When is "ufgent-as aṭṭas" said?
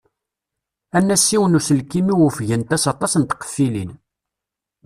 2.27-3.13